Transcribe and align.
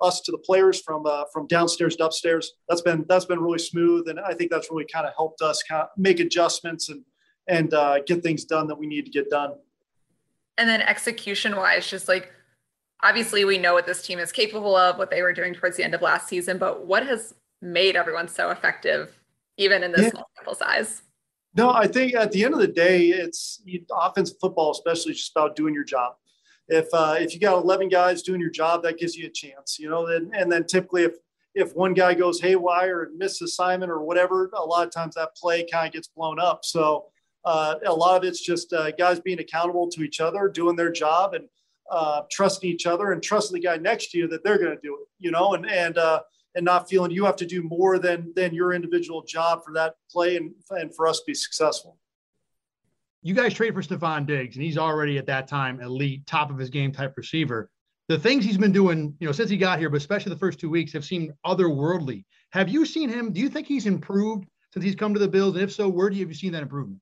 us 0.00 0.20
to 0.22 0.32
the 0.32 0.38
players 0.38 0.80
from 0.80 1.06
uh, 1.06 1.24
from 1.32 1.46
downstairs 1.46 1.96
to 1.96 2.06
upstairs. 2.06 2.52
That's 2.68 2.82
been 2.82 3.04
that's 3.08 3.24
been 3.24 3.40
really 3.40 3.58
smooth, 3.58 4.08
and 4.08 4.20
I 4.20 4.34
think 4.34 4.50
that's 4.50 4.70
really 4.70 4.86
kind 4.86 5.06
of 5.06 5.12
helped 5.16 5.42
us 5.42 5.62
kind 5.62 5.82
of 5.82 5.88
make 5.96 6.20
adjustments 6.20 6.88
and 6.88 7.02
and 7.48 7.72
uh, 7.74 8.00
get 8.06 8.22
things 8.22 8.44
done 8.44 8.66
that 8.68 8.78
we 8.78 8.86
need 8.86 9.04
to 9.04 9.10
get 9.10 9.30
done. 9.30 9.54
And 10.56 10.68
then 10.68 10.82
execution 10.82 11.56
wise, 11.56 11.88
just 11.88 12.08
like 12.08 12.32
obviously 13.02 13.44
we 13.44 13.58
know 13.58 13.74
what 13.74 13.86
this 13.86 14.02
team 14.02 14.18
is 14.18 14.32
capable 14.32 14.76
of, 14.76 14.98
what 14.98 15.10
they 15.10 15.22
were 15.22 15.32
doing 15.32 15.54
towards 15.54 15.76
the 15.76 15.84
end 15.84 15.94
of 15.94 16.02
last 16.02 16.28
season, 16.28 16.58
but 16.58 16.86
what 16.86 17.06
has 17.06 17.34
made 17.60 17.96
everyone 17.96 18.28
so 18.28 18.50
effective, 18.50 19.18
even 19.58 19.82
in 19.82 19.92
this 19.92 20.02
yeah. 20.02 20.10
small 20.10 20.30
sample 20.36 20.54
size? 20.54 21.02
No, 21.56 21.70
I 21.70 21.86
think 21.86 22.14
at 22.14 22.32
the 22.32 22.44
end 22.44 22.54
of 22.54 22.60
the 22.60 22.68
day, 22.68 23.08
it's 23.08 23.62
offensive 23.92 24.36
football, 24.40 24.72
especially 24.72 25.12
just 25.12 25.32
about 25.32 25.54
doing 25.54 25.74
your 25.74 25.84
job 25.84 26.14
if 26.68 26.86
uh, 26.92 27.16
if 27.18 27.34
you 27.34 27.40
got 27.40 27.62
11 27.62 27.88
guys 27.88 28.22
doing 28.22 28.40
your 28.40 28.50
job, 28.50 28.82
that 28.82 28.98
gives 28.98 29.16
you 29.16 29.26
a 29.26 29.30
chance, 29.30 29.78
you 29.78 29.88
know. 29.88 30.06
And, 30.06 30.34
and 30.34 30.50
then 30.50 30.64
typically, 30.64 31.02
if 31.02 31.14
if 31.54 31.74
one 31.74 31.94
guy 31.94 32.14
goes 32.14 32.40
haywire 32.40 33.04
and 33.04 33.18
misses 33.18 33.42
assignment 33.42 33.90
or 33.90 34.02
whatever, 34.02 34.50
a 34.54 34.64
lot 34.64 34.86
of 34.86 34.92
times 34.92 35.14
that 35.14 35.36
play 35.36 35.64
kind 35.70 35.86
of 35.86 35.92
gets 35.92 36.08
blown 36.08 36.40
up. 36.40 36.64
So 36.64 37.06
uh, 37.44 37.76
a 37.86 37.92
lot 37.92 38.16
of 38.16 38.28
it's 38.28 38.40
just 38.40 38.72
uh, 38.72 38.90
guys 38.92 39.20
being 39.20 39.38
accountable 39.38 39.88
to 39.90 40.02
each 40.02 40.20
other, 40.20 40.48
doing 40.48 40.74
their 40.74 40.90
job, 40.90 41.34
and 41.34 41.44
uh, 41.90 42.22
trusting 42.30 42.68
each 42.68 42.86
other, 42.86 43.12
and 43.12 43.22
trusting 43.22 43.54
the 43.54 43.64
guy 43.64 43.76
next 43.76 44.10
to 44.10 44.18
you 44.18 44.28
that 44.28 44.42
they're 44.42 44.58
going 44.58 44.74
to 44.74 44.82
do 44.82 44.98
it, 45.00 45.08
you 45.18 45.30
know, 45.30 45.54
and 45.54 45.68
and 45.68 45.98
uh, 45.98 46.20
and 46.54 46.64
not 46.64 46.88
feeling 46.88 47.10
you 47.10 47.24
have 47.24 47.36
to 47.36 47.46
do 47.46 47.62
more 47.62 47.98
than 47.98 48.32
than 48.34 48.54
your 48.54 48.72
individual 48.72 49.22
job 49.22 49.62
for 49.64 49.72
that 49.74 49.94
play 50.10 50.36
and 50.36 50.52
and 50.70 50.94
for 50.94 51.06
us 51.06 51.18
to 51.18 51.24
be 51.26 51.34
successful 51.34 51.98
you 53.24 53.32
guys 53.32 53.54
trade 53.54 53.72
for 53.72 53.82
Stefon 53.82 54.26
Diggs, 54.26 54.54
and 54.54 54.62
he's 54.62 54.76
already 54.76 55.16
at 55.16 55.24
that 55.26 55.48
time 55.48 55.80
elite, 55.80 56.26
top 56.26 56.50
of 56.50 56.58
his 56.58 56.68
game 56.68 56.92
type 56.92 57.14
receiver. 57.16 57.70
The 58.08 58.18
things 58.18 58.44
he's 58.44 58.58
been 58.58 58.70
doing, 58.70 59.16
you 59.18 59.26
know, 59.26 59.32
since 59.32 59.48
he 59.48 59.56
got 59.56 59.78
here, 59.78 59.88
but 59.88 59.96
especially 59.96 60.28
the 60.28 60.38
first 60.38 60.60
two 60.60 60.68
weeks, 60.68 60.92
have 60.92 61.06
seemed 61.06 61.32
otherworldly. 61.44 62.24
Have 62.52 62.68
you 62.68 62.84
seen 62.84 63.08
him? 63.08 63.32
Do 63.32 63.40
you 63.40 63.48
think 63.48 63.66
he's 63.66 63.86
improved 63.86 64.46
since 64.74 64.84
he's 64.84 64.94
come 64.94 65.14
to 65.14 65.20
the 65.20 65.26
Bills? 65.26 65.54
And 65.54 65.64
if 65.64 65.72
so, 65.72 65.88
where 65.88 66.10
do 66.10 66.16
you 66.16 66.22
have 66.22 66.28
you 66.28 66.34
seen 66.34 66.52
that 66.52 66.62
improvement? 66.62 67.00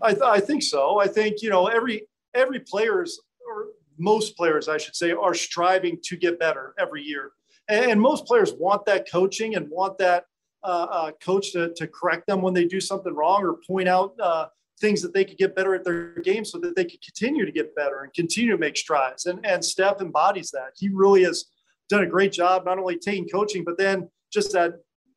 I, 0.00 0.12
th- 0.12 0.22
I 0.22 0.40
think 0.40 0.62
so. 0.62 0.98
I 0.98 1.06
think 1.06 1.42
you 1.42 1.50
know 1.50 1.66
every 1.66 2.04
every 2.34 2.60
players 2.60 3.20
or 3.46 3.66
most 3.98 4.38
players, 4.38 4.66
I 4.66 4.78
should 4.78 4.96
say, 4.96 5.12
are 5.12 5.34
striving 5.34 5.98
to 6.04 6.16
get 6.16 6.38
better 6.38 6.74
every 6.78 7.02
year, 7.02 7.32
and, 7.68 7.90
and 7.90 8.00
most 8.00 8.24
players 8.24 8.54
want 8.54 8.86
that 8.86 9.10
coaching 9.10 9.56
and 9.56 9.68
want 9.68 9.98
that 9.98 10.24
uh, 10.64 10.86
uh, 10.90 11.10
coach 11.22 11.52
to, 11.52 11.74
to 11.74 11.86
correct 11.86 12.26
them 12.26 12.40
when 12.40 12.54
they 12.54 12.64
do 12.64 12.80
something 12.80 13.14
wrong 13.14 13.44
or 13.44 13.58
point 13.66 13.88
out 13.88 14.14
uh, 14.18 14.46
things 14.80 15.02
that 15.02 15.12
they 15.12 15.24
could 15.24 15.38
get 15.38 15.54
better 15.54 15.74
at 15.74 15.84
their 15.84 16.14
game 16.20 16.44
so 16.44 16.58
that 16.58 16.74
they 16.74 16.84
could 16.84 17.02
continue 17.02 17.44
to 17.44 17.52
get 17.52 17.74
better 17.74 18.02
and 18.02 18.12
continue 18.14 18.50
to 18.52 18.58
make 18.58 18.76
strides. 18.76 19.26
And, 19.26 19.44
and 19.44 19.64
Steph 19.64 20.00
embodies 20.00 20.50
that. 20.52 20.72
He 20.76 20.88
really 20.88 21.24
has 21.24 21.46
done 21.88 22.02
a 22.02 22.06
great 22.06 22.32
job, 22.32 22.64
not 22.64 22.78
only 22.78 22.96
taking 22.98 23.28
coaching, 23.28 23.64
but 23.64 23.76
then 23.76 24.08
just 24.32 24.52
that 24.52 24.74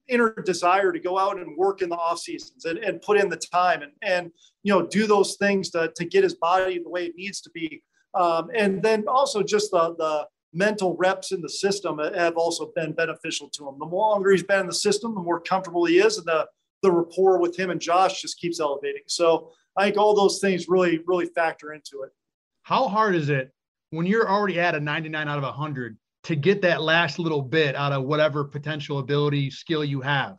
inner 0.09 0.33
desire 0.45 0.91
to 0.91 0.99
go 0.99 1.17
out 1.17 1.39
and 1.39 1.57
work 1.57 1.81
in 1.81 1.89
the 1.89 1.95
off 1.95 2.19
seasons 2.19 2.65
and, 2.65 2.77
and 2.79 3.01
put 3.01 3.17
in 3.17 3.29
the 3.29 3.37
time 3.37 3.81
and, 3.81 3.91
and, 4.01 4.31
you 4.63 4.73
know, 4.73 4.85
do 4.85 5.07
those 5.07 5.35
things 5.37 5.69
to, 5.69 5.91
to 5.95 6.03
get 6.03 6.23
his 6.23 6.35
body 6.35 6.79
the 6.79 6.89
way 6.89 7.05
it 7.05 7.15
needs 7.15 7.39
to 7.41 7.49
be. 7.51 7.81
Um, 8.13 8.49
and 8.53 8.83
then 8.83 9.05
also 9.07 9.41
just 9.41 9.71
the, 9.71 9.95
the 9.97 10.27
mental 10.53 10.95
reps 10.97 11.31
in 11.31 11.41
the 11.41 11.49
system 11.49 11.99
have 11.99 12.35
also 12.35 12.71
been 12.75 12.91
beneficial 12.91 13.49
to 13.49 13.67
him. 13.67 13.75
The 13.79 13.85
longer 13.85 14.31
he's 14.31 14.43
been 14.43 14.59
in 14.59 14.67
the 14.67 14.73
system, 14.73 15.15
the 15.15 15.21
more 15.21 15.39
comfortable 15.39 15.85
he 15.85 15.99
is 15.99 16.17
and 16.17 16.27
the, 16.27 16.47
the 16.83 16.91
rapport 16.91 17.39
with 17.39 17.57
him 17.57 17.71
and 17.71 17.81
Josh 17.81 18.21
just 18.21 18.37
keeps 18.37 18.59
elevating. 18.59 19.01
So 19.07 19.51
I 19.75 19.85
think 19.85 19.97
all 19.97 20.15
those 20.15 20.39
things 20.39 20.67
really, 20.67 20.99
really 21.07 21.25
factor 21.25 21.73
into 21.73 22.03
it. 22.03 22.11
How 22.61 22.87
hard 22.87 23.15
is 23.15 23.29
it 23.29 23.51
when 23.89 24.05
you're 24.05 24.29
already 24.29 24.59
at 24.59 24.75
a 24.75 24.79
99 24.79 25.27
out 25.27 25.37
of 25.37 25.43
100 25.43 25.97
to 26.25 26.35
get 26.35 26.61
that 26.61 26.81
last 26.81 27.19
little 27.19 27.41
bit 27.41 27.75
out 27.75 27.91
of 27.91 28.03
whatever 28.03 28.43
potential 28.43 28.99
ability, 28.99 29.49
skill 29.49 29.83
you 29.83 30.01
have? 30.01 30.37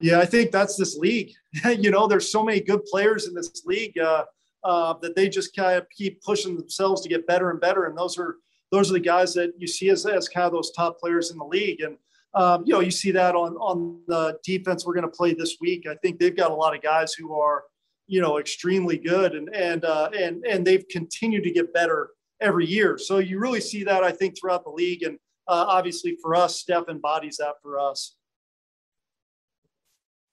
Yeah, 0.00 0.18
I 0.18 0.24
think 0.24 0.50
that's 0.50 0.76
this 0.76 0.96
league. 0.96 1.32
you 1.78 1.90
know, 1.90 2.06
there's 2.06 2.32
so 2.32 2.42
many 2.42 2.60
good 2.60 2.84
players 2.86 3.28
in 3.28 3.34
this 3.34 3.62
league 3.64 3.98
uh, 3.98 4.24
uh, 4.64 4.94
that 5.02 5.14
they 5.14 5.28
just 5.28 5.54
kind 5.54 5.78
of 5.78 5.88
keep 5.90 6.22
pushing 6.22 6.56
themselves 6.56 7.02
to 7.02 7.08
get 7.08 7.26
better 7.26 7.50
and 7.50 7.60
better. 7.60 7.84
And 7.84 7.96
those 7.96 8.18
are 8.18 8.36
those 8.72 8.88
are 8.88 8.94
the 8.94 9.00
guys 9.00 9.34
that 9.34 9.52
you 9.58 9.66
see 9.66 9.90
as, 9.90 10.06
as 10.06 10.28
kind 10.28 10.46
of 10.46 10.52
those 10.52 10.70
top 10.70 10.98
players 10.98 11.30
in 11.32 11.38
the 11.38 11.44
league. 11.44 11.80
And 11.80 11.96
um, 12.34 12.62
you 12.64 12.72
know, 12.72 12.80
you 12.80 12.90
see 12.90 13.10
that 13.12 13.34
on 13.34 13.54
on 13.56 14.00
the 14.06 14.38
defense 14.44 14.86
we're 14.86 14.94
going 14.94 15.10
to 15.10 15.16
play 15.16 15.34
this 15.34 15.56
week. 15.60 15.86
I 15.88 15.96
think 15.96 16.18
they've 16.18 16.36
got 16.36 16.50
a 16.50 16.54
lot 16.54 16.74
of 16.74 16.82
guys 16.82 17.12
who 17.12 17.38
are, 17.38 17.64
you 18.06 18.20
know, 18.20 18.38
extremely 18.38 18.98
good, 18.98 19.34
and 19.34 19.54
and 19.54 19.84
uh, 19.84 20.10
and 20.16 20.44
and 20.44 20.66
they've 20.66 20.84
continued 20.90 21.44
to 21.44 21.50
get 21.50 21.72
better 21.72 22.10
every 22.40 22.66
year. 22.66 22.98
So 22.98 23.18
you 23.18 23.38
really 23.38 23.60
see 23.60 23.84
that 23.84 24.04
I 24.04 24.12
think 24.12 24.38
throughout 24.38 24.64
the 24.64 24.70
league, 24.70 25.02
and 25.02 25.16
uh, 25.48 25.64
obviously 25.68 26.16
for 26.22 26.34
us, 26.36 26.60
Steph 26.60 26.88
embodies 26.88 27.38
that 27.38 27.54
for 27.62 27.78
us. 27.78 28.16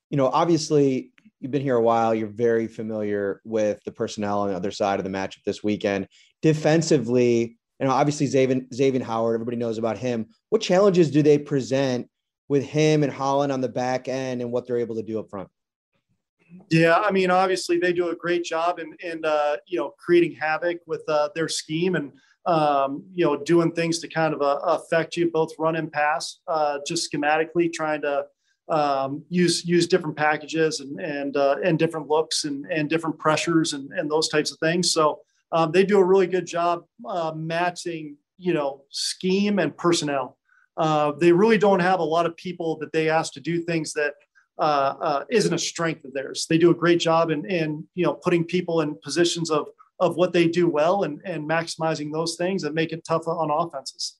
You 0.09 0.17
know, 0.17 0.27
obviously 0.27 1.11
you've 1.39 1.51
been 1.51 1.61
here 1.61 1.75
a 1.75 1.81
while. 1.81 2.13
You're 2.13 2.27
very 2.27 2.67
familiar 2.67 3.41
with 3.43 3.83
the 3.83 3.91
personnel 3.91 4.41
on 4.41 4.49
the 4.49 4.55
other 4.55 4.71
side 4.71 4.99
of 4.99 5.03
the 5.03 5.09
matchup 5.09 5.43
this 5.45 5.63
weekend. 5.63 6.07
Defensively, 6.41 7.57
you 7.79 7.87
know, 7.87 7.93
obviously 7.93 8.25
Xavier, 8.25 8.61
Xavier 8.73 9.03
Howard, 9.03 9.35
everybody 9.35 9.57
knows 9.57 9.77
about 9.77 9.97
him. 9.97 10.27
What 10.49 10.61
challenges 10.61 11.11
do 11.11 11.21
they 11.21 11.37
present 11.37 12.09
with 12.47 12.63
him 12.63 13.03
and 13.03 13.11
Holland 13.11 13.51
on 13.51 13.61
the 13.61 13.69
back 13.69 14.07
end 14.07 14.41
and 14.41 14.51
what 14.51 14.65
they're 14.65 14.77
able 14.77 14.95
to 14.95 15.03
do 15.03 15.19
up 15.19 15.29
front? 15.29 15.49
Yeah, 16.69 16.95
I 16.95 17.11
mean, 17.11 17.29
obviously 17.29 17.77
they 17.77 17.93
do 17.93 18.09
a 18.09 18.15
great 18.15 18.43
job 18.43 18.79
in, 18.79 18.95
in 19.01 19.23
uh, 19.25 19.57
you 19.67 19.77
know, 19.77 19.93
creating 19.97 20.33
havoc 20.33 20.77
with 20.87 21.03
uh, 21.09 21.29
their 21.35 21.49
scheme 21.49 21.95
and, 21.95 22.13
um, 22.45 23.03
you 23.13 23.25
know, 23.25 23.35
doing 23.35 23.73
things 23.73 23.99
to 23.99 24.07
kind 24.07 24.33
of 24.33 24.41
uh, 24.41 24.59
affect 24.63 25.17
you 25.17 25.29
both 25.29 25.51
run 25.59 25.75
and 25.75 25.91
pass, 25.91 26.39
uh, 26.47 26.79
just 26.87 27.11
schematically 27.11 27.71
trying 27.71 28.01
to 28.01 28.25
um, 28.69 29.23
use 29.29 29.65
use 29.65 29.87
different 29.87 30.15
packages 30.15 30.79
and 30.79 30.99
and 30.99 31.37
uh, 31.37 31.55
and 31.63 31.79
different 31.79 32.07
looks 32.07 32.43
and 32.43 32.65
and 32.65 32.89
different 32.89 33.17
pressures 33.17 33.73
and 33.73 33.91
and 33.93 34.09
those 34.09 34.29
types 34.29 34.51
of 34.51 34.59
things. 34.59 34.91
So 34.91 35.19
um, 35.51 35.71
they 35.71 35.85
do 35.85 35.97
a 35.97 36.03
really 36.03 36.27
good 36.27 36.45
job 36.45 36.83
uh, 37.07 37.31
matching, 37.35 38.17
you 38.37 38.53
know, 38.53 38.83
scheme 38.89 39.59
and 39.59 39.75
personnel. 39.75 40.37
Uh, 40.75 41.11
they 41.19 41.31
really 41.31 41.57
don't 41.57 41.79
have 41.79 41.99
a 41.99 42.03
lot 42.03 42.25
of 42.25 42.35
people 42.35 42.77
that 42.77 42.91
they 42.91 43.09
ask 43.09 43.33
to 43.33 43.39
do 43.39 43.61
things 43.61 43.93
that 43.93 44.13
uh, 44.59 44.93
uh 44.99 45.23
not 45.31 45.53
a 45.53 45.59
strength 45.59 46.03
of 46.05 46.13
theirs. 46.13 46.45
They 46.49 46.57
do 46.57 46.71
a 46.71 46.75
great 46.75 46.99
job 46.99 47.29
in, 47.29 47.45
in, 47.45 47.87
you 47.95 48.05
know, 48.05 48.13
putting 48.13 48.43
people 48.43 48.81
in 48.81 48.95
positions 49.03 49.49
of 49.49 49.67
of 49.99 50.15
what 50.15 50.33
they 50.33 50.47
do 50.47 50.67
well 50.67 51.03
and, 51.03 51.21
and 51.25 51.49
maximizing 51.49 52.11
those 52.11 52.35
things 52.35 52.63
and 52.63 52.75
make 52.75 52.91
it 52.91 53.03
tough 53.03 53.27
on 53.27 53.49
offenses. 53.49 54.17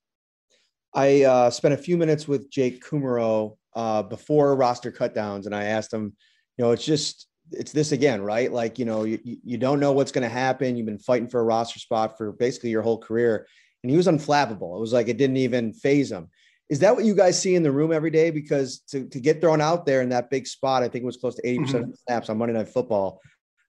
I 0.94 1.24
uh, 1.24 1.50
spent 1.50 1.74
a 1.74 1.78
few 1.78 1.98
minutes 1.98 2.28
with 2.28 2.50
Jake 2.50 2.84
Kumerow 2.84 3.58
uh, 3.76 4.04
before 4.04 4.56
roster 4.56 4.92
cutdowns, 4.92 5.46
and 5.46 5.56
I 5.56 5.66
asked 5.66 5.94
him, 5.94 6.16
you 6.58 6.66
know, 6.66 6.72
it's 6.72 6.86
just 6.86 7.27
it's 7.52 7.72
this 7.72 7.92
again, 7.92 8.22
right? 8.22 8.52
Like, 8.52 8.80
you 8.80 8.86
know, 8.86 9.04
you, 9.04 9.20
you 9.24 9.58
don't 9.58 9.80
know 9.80 9.92
what's 9.92 10.12
going 10.12 10.24
to 10.24 10.34
happen. 10.34 10.76
You've 10.76 10.86
been 10.86 11.00
fighting 11.00 11.30
for 11.30 11.40
a 11.40 11.44
roster 11.44 11.80
spot 11.80 12.18
for 12.18 12.32
basically 12.32 12.70
your 12.70 12.82
whole 12.82 12.98
career. 12.98 13.48
And 13.84 13.92
he 13.92 13.98
was 13.98 14.08
unflappable. 14.08 14.76
It 14.76 14.80
was 14.80 14.94
like 14.94 15.08
it 15.08 15.18
didn't 15.18 15.38
even 15.38 15.74
phase 15.74 16.12
him. 16.12 16.30
Is 16.70 16.80
that 16.80 16.96
what 16.96 17.06
you 17.06 17.16
guys 17.16 17.42
see 17.42 17.56
in 17.56 17.64
the 17.64 17.72
room 17.72 17.94
every 17.94 18.12
day? 18.12 18.30
Because 18.30 18.80
to, 18.90 19.08
to 19.08 19.20
get 19.20 19.40
thrown 19.40 19.62
out 19.62 19.86
there 19.86 20.02
in 20.02 20.10
that 20.10 20.30
big 20.30 20.48
spot, 20.48 20.84
I 20.84 20.90
think 20.90 21.04
it 21.04 21.06
was 21.06 21.18
close 21.18 21.36
to 21.36 21.42
80% 21.44 21.60
mm-hmm. 21.60 21.76
of 21.76 21.92
the 21.92 21.98
snaps 22.08 22.30
on 22.30 22.38
Monday 22.38 22.54
Night 22.54 22.68
Football. 22.68 23.22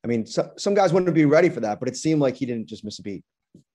I 0.02 0.08
mean, 0.08 0.26
so, 0.26 0.50
some 0.56 0.75
guys 0.75 0.92
wouldn't 0.92 1.14
be 1.14 1.25
ready 1.25 1.48
for 1.48 1.60
that, 1.60 1.78
but 1.78 1.88
it 1.88 1.96
seemed 1.96 2.20
like 2.20 2.36
he 2.36 2.46
didn't 2.46 2.66
just 2.66 2.84
miss 2.84 2.98
a 2.98 3.02
beat. 3.02 3.22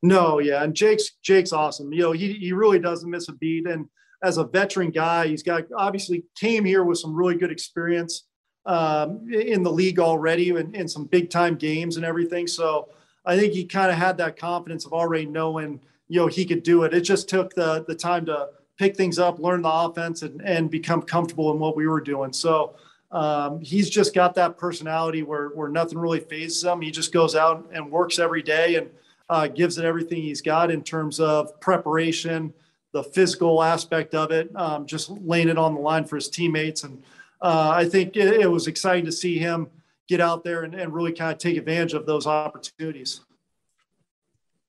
No, 0.02 0.40
yeah. 0.40 0.64
And 0.64 0.76
Jake's 0.76 1.12
Jake's 1.24 1.54
awesome. 1.54 1.92
You 1.94 2.02
know, 2.02 2.12
he, 2.12 2.34
he 2.34 2.54
really 2.54 2.80
doesn't 2.80 3.10
miss 3.10 3.30
a 3.30 3.34
beat. 3.34 3.66
And 3.68 3.88
as 4.24 4.38
a 4.38 4.44
veteran 4.44 4.92
guy, 4.92 5.28
he's 5.28 5.44
got 5.44 5.64
obviously 5.78 6.26
came 6.38 6.66
here 6.66 6.84
with 6.84 6.98
some 6.98 7.16
really 7.16 7.36
good 7.36 7.52
experience 7.52 8.26
um, 8.66 9.28
in 9.32 9.64
the 9.64 9.72
league 9.72 10.00
already 10.00 10.50
and 10.52 10.76
in 10.76 10.88
some 10.88 11.06
big 11.06 11.30
time 11.30 11.56
games 11.56 11.98
and 11.98 12.06
everything. 12.06 12.48
So, 12.48 12.90
I 13.26 13.38
think 13.38 13.54
he 13.54 13.66
kind 13.66 13.92
of 13.92 13.98
had 13.98 14.18
that 14.18 14.38
confidence 14.38 14.86
of 14.86 14.94
already 14.94 15.26
knowing, 15.26 15.80
you 16.08 16.20
know, 16.20 16.28
he 16.28 16.46
could 16.46 16.64
do 16.64 16.84
it. 16.84 16.94
It 16.94 17.02
just 17.02 17.30
took 17.30 17.54
the 17.54 17.86
the 17.88 17.96
time 17.96 18.26
to 18.26 18.50
pick 18.78 18.98
things 18.98 19.20
up, 19.20 19.40
learn 19.40 19.62
the 19.62 19.72
offense, 19.72 20.22
and 20.24 20.42
and 20.42 20.70
become 20.70 21.02
comfortable 21.02 21.52
in 21.52 21.60
what 21.60 21.76
we 21.76 21.88
were 21.88 22.02
doing. 22.02 22.34
So 22.34 22.76
um, 23.12 23.62
he's 23.62 23.90
just 23.90 24.14
got 24.14 24.36
that 24.36 24.58
personality 24.58 25.24
where 25.24 25.50
where 25.50 25.70
nothing 25.70 25.98
really 25.98 26.20
fazes 26.20 26.64
him. 26.64 26.82
He 26.82 26.92
just 26.92 27.14
goes 27.14 27.36
out 27.36 27.70
and 27.74 27.90
works 27.90 28.20
every 28.20 28.42
day 28.42 28.76
and 28.76 28.90
uh, 29.30 29.48
gives 29.48 29.78
it 29.78 29.86
everything 29.86 30.22
he's 30.22 30.42
got 30.42 30.70
in 30.70 30.84
terms 30.84 31.20
of 31.20 31.60
preparation, 31.62 32.54
the 32.92 33.04
physical 33.04 33.64
aspect 33.64 34.14
of 34.16 34.32
it, 34.32 34.54
um, 34.56 34.86
just 34.86 35.10
laying 35.10 35.48
it 35.48 35.58
on 35.58 35.76
the 35.76 35.80
line 35.80 36.04
for 36.04 36.18
his 36.18 36.28
teammates. 36.28 36.84
And 36.84 37.02
uh, 37.44 37.72
I 37.76 37.86
think 37.86 38.16
it, 38.16 38.42
it 38.42 38.50
was 38.50 38.68
exciting 38.68 39.06
to 39.06 39.12
see 39.12 39.38
him 39.38 39.68
get 40.08 40.22
out 40.22 40.44
there 40.44 40.64
and, 40.64 40.74
and 40.74 40.94
really 40.94 41.12
kind 41.12 41.34
of 41.34 41.38
take 41.38 41.58
advantage 41.58 41.94
of 41.94 42.06
those 42.06 42.26
opportunities. 42.26 43.22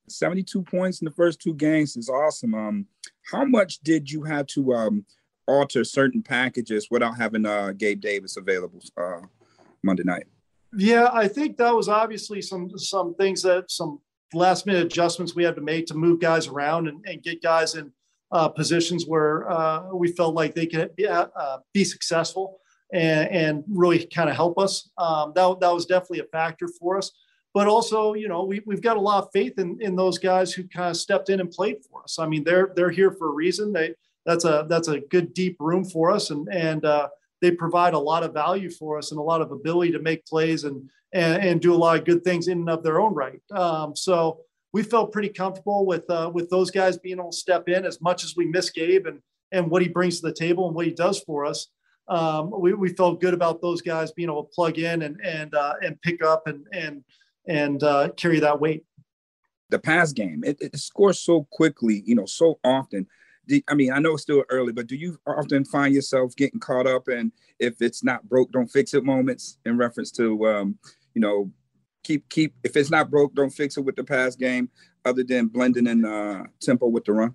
72 0.08 0.60
points 0.62 1.00
in 1.00 1.04
the 1.04 1.10
first 1.12 1.40
two 1.40 1.54
games 1.54 1.96
is 1.96 2.08
awesome. 2.10 2.52
Um, 2.54 2.86
how 3.30 3.44
much 3.44 3.78
did 3.78 4.10
you 4.10 4.24
have 4.24 4.46
to 4.48 4.74
um, 4.74 5.06
alter 5.46 5.84
certain 5.84 6.20
packages 6.20 6.88
without 6.90 7.16
having 7.16 7.46
uh, 7.46 7.72
Gabe 7.72 8.00
Davis 8.00 8.36
available 8.36 8.82
uh, 8.96 9.20
Monday 9.82 10.02
night? 10.02 10.24
Yeah, 10.76 11.08
I 11.12 11.28
think 11.28 11.56
that 11.58 11.74
was 11.74 11.88
obviously 11.88 12.42
some 12.42 12.76
some 12.76 13.14
things 13.14 13.42
that 13.42 13.70
some 13.70 14.00
last 14.32 14.66
minute 14.66 14.84
adjustments 14.84 15.34
we 15.34 15.44
had 15.44 15.54
to 15.54 15.62
make 15.62 15.86
to 15.86 15.94
move 15.94 16.18
guys 16.18 16.48
around 16.48 16.88
and, 16.88 17.02
and 17.06 17.22
get 17.22 17.40
guys 17.40 17.76
in 17.76 17.92
uh, 18.32 18.48
positions 18.48 19.06
where 19.06 19.48
uh, 19.48 19.94
we 19.94 20.10
felt 20.10 20.34
like 20.34 20.54
they 20.54 20.66
could 20.66 20.94
be, 20.96 21.06
uh, 21.06 21.28
be 21.72 21.84
successful 21.84 22.58
and, 22.94 23.28
and 23.30 23.64
really 23.68 24.06
kind 24.06 24.30
of 24.30 24.36
help 24.36 24.58
us. 24.58 24.88
Um, 24.96 25.32
that, 25.34 25.58
that 25.60 25.74
was 25.74 25.84
definitely 25.84 26.20
a 26.20 26.24
factor 26.24 26.68
for 26.68 26.96
us. 26.96 27.10
But 27.52 27.66
also, 27.66 28.14
you 28.14 28.28
know, 28.28 28.44
we, 28.44 28.62
we've 28.66 28.82
got 28.82 28.96
a 28.96 29.00
lot 29.00 29.24
of 29.24 29.30
faith 29.32 29.58
in, 29.58 29.78
in 29.80 29.94
those 29.96 30.18
guys 30.18 30.52
who 30.52 30.64
kind 30.64 30.90
of 30.90 30.96
stepped 30.96 31.28
in 31.28 31.40
and 31.40 31.50
played 31.50 31.78
for 31.88 32.02
us. 32.02 32.18
I 32.18 32.26
mean, 32.26 32.42
they're 32.44 32.72
they're 32.74 32.90
here 32.90 33.12
for 33.12 33.28
a 33.28 33.32
reason. 33.32 33.72
They 33.72 33.94
that's 34.26 34.44
a 34.44 34.66
that's 34.68 34.88
a 34.88 35.00
good 35.00 35.34
deep 35.34 35.56
room 35.60 35.84
for 35.84 36.10
us, 36.10 36.30
and 36.30 36.48
and 36.52 36.84
uh, 36.84 37.08
they 37.40 37.52
provide 37.52 37.94
a 37.94 37.98
lot 37.98 38.24
of 38.24 38.32
value 38.32 38.70
for 38.70 38.98
us 38.98 39.12
and 39.12 39.20
a 39.20 39.22
lot 39.22 39.40
of 39.40 39.52
ability 39.52 39.92
to 39.92 40.00
make 40.00 40.26
plays 40.26 40.64
and 40.64 40.88
and, 41.12 41.44
and 41.44 41.60
do 41.60 41.72
a 41.72 41.76
lot 41.76 41.96
of 41.96 42.04
good 42.04 42.24
things 42.24 42.48
in 42.48 42.58
and 42.58 42.70
of 42.70 42.82
their 42.82 43.00
own 43.00 43.14
right. 43.14 43.40
Um, 43.52 43.94
so 43.94 44.40
we 44.72 44.82
felt 44.82 45.12
pretty 45.12 45.28
comfortable 45.28 45.86
with 45.86 46.10
uh, 46.10 46.30
with 46.34 46.50
those 46.50 46.72
guys 46.72 46.98
being 46.98 47.18
able 47.18 47.30
to 47.30 47.36
step 47.36 47.68
in 47.68 47.84
as 47.84 48.00
much 48.00 48.24
as 48.24 48.34
we 48.36 48.46
miss 48.46 48.70
Gabe 48.70 49.06
and 49.06 49.20
and 49.52 49.70
what 49.70 49.82
he 49.82 49.88
brings 49.88 50.20
to 50.20 50.26
the 50.26 50.34
table 50.34 50.66
and 50.66 50.74
what 50.74 50.86
he 50.86 50.92
does 50.92 51.20
for 51.20 51.44
us 51.44 51.68
um, 52.08 52.52
we, 52.58 52.74
we 52.74 52.90
felt 52.90 53.20
good 53.20 53.34
about 53.34 53.62
those 53.62 53.80
guys 53.80 54.12
being 54.12 54.28
able 54.28 54.44
to 54.44 54.54
plug 54.54 54.78
in 54.78 55.02
and 55.02 55.20
and 55.24 55.54
uh, 55.54 55.74
and 55.82 56.00
pick 56.02 56.24
up 56.24 56.46
and 56.46 56.66
and 56.72 57.04
and 57.48 57.82
uh, 57.82 58.10
carry 58.16 58.40
that 58.40 58.60
weight. 58.60 58.84
The 59.70 59.78
pass 59.78 60.12
game, 60.12 60.42
it, 60.44 60.58
it 60.60 60.78
scores 60.78 61.18
so 61.18 61.46
quickly, 61.50 62.02
you 62.06 62.14
know, 62.14 62.26
so 62.26 62.58
often. 62.64 63.06
I 63.68 63.74
mean, 63.74 63.92
I 63.92 63.98
know 63.98 64.14
it's 64.14 64.22
still 64.22 64.44
early, 64.48 64.72
but 64.72 64.86
do 64.86 64.96
you 64.96 65.18
often 65.26 65.64
find 65.66 65.94
yourself 65.94 66.34
getting 66.34 66.60
caught 66.60 66.86
up 66.86 67.08
in 67.08 67.30
if 67.58 67.82
it's 67.82 68.02
not 68.02 68.26
broke, 68.28 68.52
don't 68.52 68.68
fix 68.68 68.94
it 68.94 69.04
moments 69.04 69.58
in 69.66 69.76
reference 69.76 70.10
to, 70.12 70.46
um, 70.46 70.78
you 71.14 71.20
know, 71.20 71.50
keep 72.04 72.28
keep 72.28 72.54
if 72.62 72.76
it's 72.76 72.90
not 72.90 73.10
broke, 73.10 73.34
don't 73.34 73.50
fix 73.50 73.76
it 73.76 73.84
with 73.84 73.96
the 73.96 74.04
pass 74.04 74.36
game, 74.36 74.68
other 75.04 75.24
than 75.24 75.48
blending 75.48 75.86
in 75.86 76.04
uh, 76.04 76.44
tempo 76.60 76.86
with 76.86 77.04
the 77.04 77.12
run. 77.12 77.34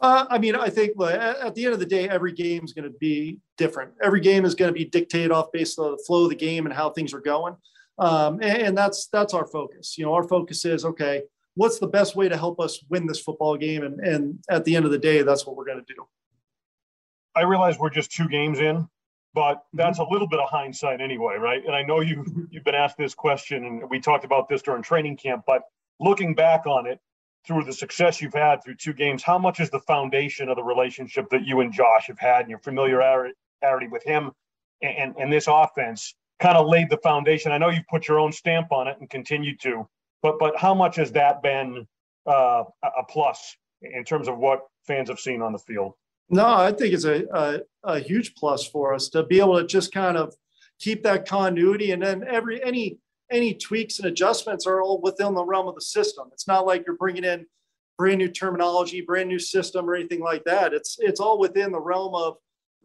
Uh, 0.00 0.24
I 0.30 0.38
mean, 0.38 0.56
I 0.56 0.70
think 0.70 0.92
at 1.00 1.54
the 1.54 1.64
end 1.64 1.74
of 1.74 1.80
the 1.80 1.86
day, 1.86 2.08
every 2.08 2.32
game 2.32 2.64
is 2.64 2.72
going 2.72 2.90
to 2.90 2.98
be 2.98 3.38
different. 3.58 3.92
Every 4.02 4.20
game 4.20 4.46
is 4.46 4.54
going 4.54 4.72
to 4.72 4.78
be 4.78 4.86
dictated 4.86 5.30
off 5.30 5.52
based 5.52 5.78
on 5.78 5.92
the 5.92 6.02
flow 6.06 6.24
of 6.24 6.30
the 6.30 6.36
game 6.36 6.64
and 6.64 6.74
how 6.74 6.90
things 6.90 7.12
are 7.12 7.20
going. 7.20 7.54
Um, 7.98 8.40
and, 8.40 8.62
and, 8.62 8.78
that's 8.78 9.08
that's 9.08 9.34
our 9.34 9.46
focus. 9.46 9.98
You 9.98 10.06
know, 10.06 10.14
our 10.14 10.26
focus 10.26 10.64
is 10.64 10.86
okay. 10.86 11.22
What's 11.54 11.78
the 11.78 11.86
best 11.86 12.16
way 12.16 12.30
to 12.30 12.36
help 12.36 12.58
us 12.58 12.82
win 12.88 13.06
this 13.06 13.20
football 13.20 13.58
game? 13.58 13.82
And, 13.82 14.00
and 14.00 14.38
at 14.48 14.64
the 14.64 14.74
end 14.74 14.86
of 14.86 14.90
the 14.90 14.98
day, 14.98 15.20
that's 15.20 15.46
what 15.46 15.54
we're 15.54 15.66
going 15.66 15.84
to 15.84 15.94
do. 15.94 16.06
I 17.36 17.42
realize 17.42 17.78
we're 17.78 17.90
just 17.90 18.10
two 18.10 18.26
games 18.26 18.58
in, 18.58 18.88
but 19.34 19.62
that's 19.74 19.98
a 19.98 20.04
little 20.04 20.26
bit 20.26 20.40
of 20.40 20.48
hindsight 20.48 21.02
anyway, 21.02 21.36
right? 21.36 21.62
And 21.66 21.74
I 21.74 21.82
know 21.82 22.00
you 22.00 22.48
you've 22.50 22.64
been 22.64 22.74
asked 22.74 22.96
this 22.96 23.14
question, 23.14 23.64
and 23.66 23.90
we 23.90 24.00
talked 24.00 24.24
about 24.24 24.48
this 24.48 24.62
during 24.62 24.82
training 24.82 25.18
camp. 25.18 25.44
But 25.46 25.62
looking 25.98 26.34
back 26.34 26.66
on 26.66 26.86
it, 26.86 27.00
through 27.46 27.64
the 27.64 27.72
success 27.72 28.20
you've 28.20 28.34
had 28.34 28.62
through 28.62 28.76
two 28.76 28.92
games, 28.92 29.22
how 29.22 29.38
much 29.38 29.60
is 29.60 29.70
the 29.70 29.80
foundation 29.80 30.48
of 30.48 30.56
the 30.56 30.62
relationship 30.62 31.28
that 31.30 31.44
you 31.44 31.60
and 31.60 31.72
Josh 31.72 32.06
have 32.08 32.18
had 32.18 32.40
and 32.42 32.50
your 32.50 32.58
familiarity 32.58 33.34
with 33.90 34.02
him 34.04 34.30
and, 34.82 35.14
and 35.18 35.32
this 35.32 35.46
offense 35.48 36.14
kind 36.38 36.56
of 36.56 36.66
laid 36.66 36.90
the 36.90 36.98
foundation? 36.98 37.52
I 37.52 37.58
know 37.58 37.70
you've 37.70 37.88
put 37.88 38.08
your 38.08 38.18
own 38.18 38.32
stamp 38.32 38.72
on 38.72 38.88
it 38.88 38.96
and 39.00 39.08
continue 39.08 39.56
to, 39.58 39.88
but 40.22 40.38
but 40.38 40.56
how 40.58 40.74
much 40.74 40.96
has 40.96 41.12
that 41.12 41.42
been 41.42 41.86
uh, 42.26 42.64
a 42.82 43.04
plus 43.08 43.56
in 43.82 44.04
terms 44.04 44.28
of 44.28 44.38
what 44.38 44.66
fans 44.86 45.08
have 45.08 45.18
seen 45.18 45.40
on 45.42 45.52
the 45.52 45.58
field? 45.58 45.94
No, 46.28 46.46
I 46.46 46.72
think 46.72 46.94
it's 46.94 47.04
a, 47.04 47.24
a, 47.32 47.60
a 47.82 47.98
huge 47.98 48.34
plus 48.34 48.66
for 48.66 48.94
us 48.94 49.08
to 49.10 49.24
be 49.24 49.40
able 49.40 49.58
to 49.58 49.66
just 49.66 49.92
kind 49.92 50.16
of 50.16 50.34
keep 50.78 51.02
that 51.02 51.26
continuity 51.26 51.90
and 51.90 52.02
then 52.02 52.24
every 52.26 52.62
any 52.62 52.98
any 53.30 53.54
tweaks 53.54 53.98
and 53.98 54.08
adjustments 54.08 54.66
are 54.66 54.82
all 54.82 55.00
within 55.00 55.34
the 55.34 55.44
realm 55.44 55.68
of 55.68 55.74
the 55.74 55.80
system. 55.80 56.28
It's 56.32 56.48
not 56.48 56.66
like 56.66 56.84
you're 56.86 56.96
bringing 56.96 57.24
in 57.24 57.46
brand 57.96 58.18
new 58.18 58.28
terminology, 58.28 59.02
brand 59.02 59.28
new 59.28 59.38
system, 59.38 59.88
or 59.88 59.94
anything 59.94 60.20
like 60.20 60.42
that. 60.44 60.72
It's 60.72 60.96
it's 61.00 61.20
all 61.20 61.38
within 61.38 61.70
the 61.70 61.80
realm 61.80 62.14
of, 62.14 62.36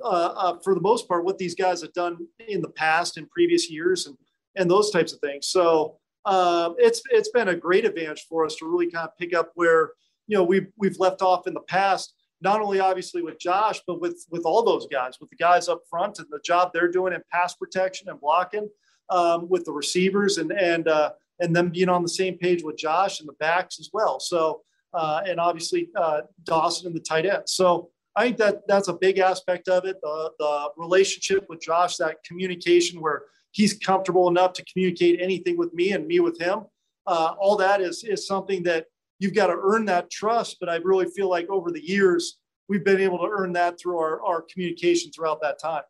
uh, 0.04 0.08
uh, 0.08 0.58
for 0.64 0.76
the 0.76 0.82
most 0.82 1.08
part, 1.08 1.26
what 1.26 1.38
these 1.38 1.56
guys 1.56 1.82
have 1.82 1.94
done 1.94 2.18
in 2.48 2.62
the 2.62 2.70
past 2.70 3.18
in 3.18 3.26
previous 3.28 3.70
years 3.70 4.08
and 4.08 4.18
and 4.56 4.70
those 4.70 4.92
types 4.92 5.14
of 5.14 5.20
things. 5.20 5.48
So 5.48 5.98
uh, 6.26 6.72
it's 6.78 7.02
it's 7.12 7.30
been 7.30 7.50
a 7.50 7.56
great 7.56 7.86
advantage 7.86 8.26
for 8.28 8.46
us 8.46 8.56
to 8.58 8.70
really 8.70 8.92
kind 8.92 9.08
of 9.08 9.18
pick 9.18 9.34
up 9.34 9.52
where 9.56 9.92
you 10.28 10.38
know 10.38 10.44
we've 10.44 10.68
we've 10.78 11.00
left 11.00 11.22
off 11.22 11.48
in 11.48 11.54
the 11.54 11.62
past. 11.62 12.14
Not 12.42 12.60
only 12.62 12.82
obviously 12.82 13.22
with 13.22 13.40
Josh, 13.40 13.82
but 13.88 14.02
with 14.02 14.26
with 14.30 14.44
all 14.44 14.64
those 14.64 14.86
guys, 14.88 15.18
with 15.20 15.30
the 15.30 15.38
guys 15.38 15.70
up 15.70 15.82
front 15.90 16.20
and 16.20 16.28
the 16.30 16.42
job 16.44 16.72
they're 16.74 16.92
doing 16.92 17.14
in 17.14 17.22
pass 17.32 17.56
protection 17.56 18.10
and 18.10 18.20
blocking 18.20 18.70
um, 19.10 19.48
with 19.50 19.66
the 19.66 19.72
receivers 19.72 20.38
and 20.38 20.52
and 20.52 20.88
uh, 20.88 21.12
and 21.40 21.56
them 21.56 21.70
being 21.70 21.90
on 21.90 22.04
the 22.04 22.10
same 22.10 22.38
page 22.38 22.64
with 22.64 22.78
Josh 22.78 23.20
and 23.20 23.30
the 23.30 23.34
backs 23.34 23.80
as 23.80 23.90
well. 23.94 24.20
So 24.20 24.62
uh, 24.94 25.22
and 25.28 25.40
obviously 25.40 25.90
uh, 25.96 26.22
Dawson 26.44 26.88
and 26.88 26.96
the 26.96 27.02
tight 27.02 27.26
end. 27.26 27.44
So 27.48 27.90
I 28.16 28.26
think 28.26 28.38
that 28.38 28.62
that's 28.68 28.88
a 28.88 28.94
big 28.94 29.20
aspect 29.20 29.68
of 29.68 29.86
it. 29.86 29.98
The 30.02 30.32
the 30.40 30.70
relationship 30.78 31.46
with 31.50 31.62
Josh, 31.62 31.98
that 31.98 32.24
communication 32.24 33.02
where 33.02 33.24
he's 33.52 33.74
comfortable 33.74 34.28
enough 34.28 34.54
to 34.54 34.66
communicate 34.72 35.20
anything 35.22 35.58
with 35.58 35.74
me 35.74 35.92
and 35.92 36.08
me 36.08 36.20
with 36.20 36.40
him. 36.40 36.66
Uh, 37.08 37.34
all 37.40 37.56
that 37.58 37.82
is 37.82 38.04
is 38.04 38.26
something 38.26 38.64
that 38.64 38.86
you've 39.20 39.36
got 39.36 39.48
to 39.48 39.58
earn 39.62 39.86
that 39.86 40.10
trust. 40.10 40.58
But 40.60 40.70
I 40.70 40.76
really 40.78 41.08
feel 41.16 41.30
like 41.30 41.50
over 41.50 41.72
the 41.72 41.86
years 41.86 42.38
we've 42.68 42.84
been 42.84 43.02
able 43.02 43.20
to 43.20 43.30
earn 43.30 43.54
that 43.54 43.80
through 43.80 43.98
our, 43.98 44.24
our 44.26 44.42
communication 44.42 45.12
throughout 45.12 45.42
that 45.42 45.60
time. 45.60 45.84